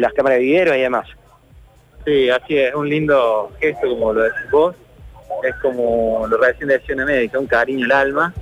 [0.00, 1.08] las cámaras de video y demás.
[2.04, 4.74] Sí, así es, un lindo gesto como lo decís vos,
[5.42, 8.34] es como lo recién decía una médica, un cariño al alma,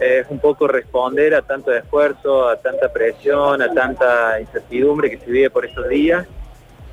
[0.00, 5.30] es un poco responder a tanto esfuerzo, a tanta presión, a tanta incertidumbre que se
[5.30, 6.26] vive por estos días.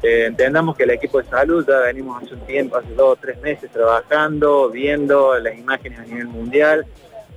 [0.04, 3.16] Eh, entendamos que el equipo de salud ya venimos hace un tiempo, hace dos o
[3.16, 6.86] tres meses trabajando, viendo las imágenes a nivel mundial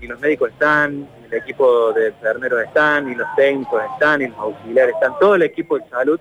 [0.00, 4.38] y los médicos están, el equipo de enfermeros están, y los técnicos están, y los
[4.38, 6.20] auxiliares están, todo el equipo de salud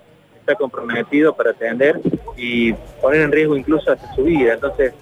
[0.49, 1.99] está comprometido para atender
[2.35, 4.53] y poner en riesgo incluso hasta su vida.
[4.53, 4.93] Entonces,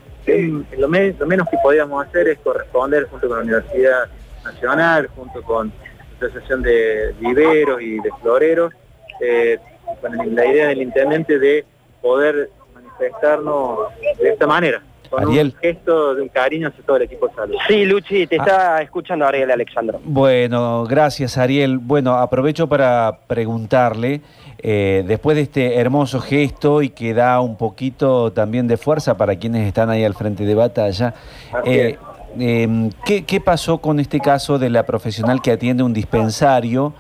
[0.77, 4.09] lo, menos que podíamos hacer es corresponder junto con la Universidad
[4.44, 5.71] Nacional, junto con
[6.20, 8.73] la Asociación de Viveros y de Floreros,
[9.21, 9.57] eh,
[10.02, 11.63] con la idea del intendente de
[12.02, 17.27] poder manifestarnos de esta manera con un gesto de un cariño hacia todo el equipo
[17.27, 17.55] de salud.
[17.67, 18.43] Sí, Luchi, te ah.
[18.43, 19.99] está escuchando Ariel Alexandro.
[20.03, 21.77] Bueno, gracias Ariel.
[21.77, 24.21] Bueno, aprovecho para preguntarle,
[24.59, 29.35] eh, después de este hermoso gesto y que da un poquito también de fuerza para
[29.35, 31.13] quienes están ahí al frente de batalla,
[31.63, 31.98] eh,
[32.39, 36.93] em, ¿qué, pasó con este caso de la profesional que atiende un dispensario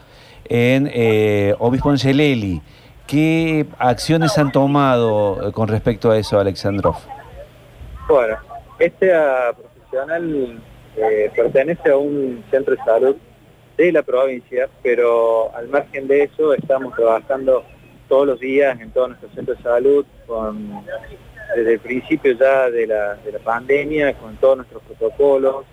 [0.45, 2.61] en eh, Obispo Angelelli?
[3.07, 6.97] ¿Qué acciones han tomado con respecto a eso, Alexandrov?
[8.07, 8.37] Bueno,
[8.79, 9.11] este
[9.57, 10.61] profesional
[10.95, 13.15] eh, pertenece a un centro de salud
[13.75, 17.65] de la provincia, pero al margen de eso estamos trabajando
[18.07, 20.85] todos los días en todos nuestros centros de salud, con,
[21.55, 25.65] desde el principio ya de la, de la pandemia, con todos nuestros protocolos,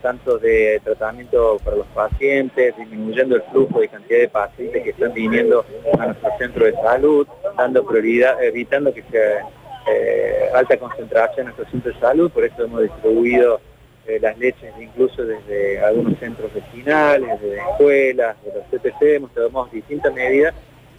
[0.00, 5.12] tanto de tratamiento para los pacientes, disminuyendo el flujo de cantidad de pacientes que están
[5.12, 5.64] viniendo
[5.98, 9.40] a nuestro centro de salud, dando prioridad, evitando que se
[9.86, 13.60] eh, alta concentración en nuestros centros de salud, por eso hemos distribuido
[14.06, 19.68] eh, las leches incluso desde algunos centros vecinales, desde escuelas, de los CPC, hemos tomado
[19.72, 20.54] distintas medidas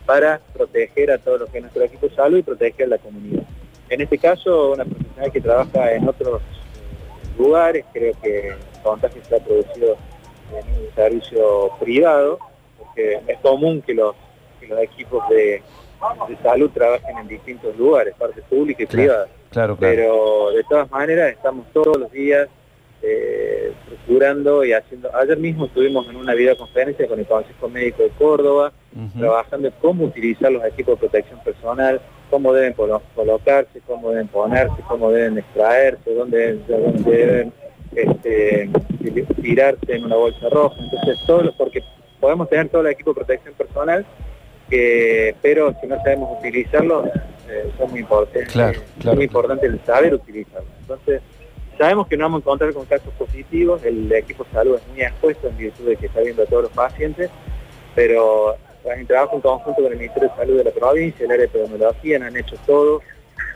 [0.06, 2.98] para proteger a todo lo que es nuestro equipo de salud y proteger a la
[2.98, 3.44] comunidad.
[3.90, 9.22] En este caso, una profesional que trabaja en otros eh, lugares, creo que el contagio
[9.28, 9.98] se ha producido
[10.52, 12.40] en un servicio privado,
[12.78, 14.16] porque es común que los,
[14.62, 15.62] que los equipos de
[16.28, 19.28] de salud trabajen en distintos lugares, parte pública y privada.
[19.52, 22.48] Claro, Pero de todas maneras estamos todos los días
[23.02, 25.14] eh, procurando y haciendo...
[25.16, 28.72] Ayer mismo estuvimos en una videoconferencia con el Consejo Médico de Córdoba,
[29.18, 34.76] trabajando en cómo utilizar los equipos de protección personal, cómo deben colocarse, cómo deben ponerse,
[34.88, 36.60] cómo deben extraerse, dónde,
[37.06, 37.54] deben
[37.96, 38.70] este,
[39.42, 40.76] tirarse en una bolsa roja.
[40.80, 41.82] Entonces, todo, porque
[42.20, 44.06] podemos tener todo el equipo de protección personal,
[45.42, 47.06] pero si no sabemos utilizarlo,
[47.50, 48.56] eh, son muy importantes.
[49.00, 50.68] Es muy importante el saber utilizarlo.
[50.80, 51.22] Entonces,
[51.78, 55.02] sabemos que no vamos a encontrar con casos positivos, el equipo de salud es muy
[55.02, 57.30] expuesto en virtud de que está viendo a todos los pacientes,
[57.96, 58.56] pero
[58.86, 61.46] en trabajo en conjunto con el Ministerio de Salud de la provincia, el área de
[61.46, 63.02] epidemiología, han hecho todo,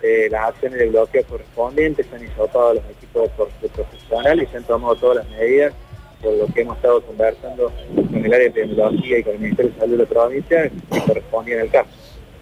[0.02, 3.30] eh, las acciones de bloqueo correspondientes, se han hisopado los equipos
[3.62, 5.74] de profesionales y se han tomado todas las medidas
[6.22, 9.72] por lo que hemos estado conversando con el área de epidemiología y con el Ministerio
[9.72, 11.90] de Salud de la provincia, que correspondía en el caso.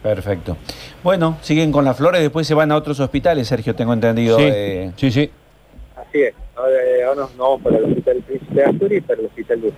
[0.02, 0.58] Perfecto.
[1.02, 4.38] Bueno, siguen con las flores, después se van a otros hospitales, Sergio, tengo entendido.
[4.38, 5.32] Sí, eh, sí, sí.
[5.96, 6.34] Así es.
[6.56, 9.74] Ahora, nos vamos para el Hospital Príncipe de Asturias y para el Hospital de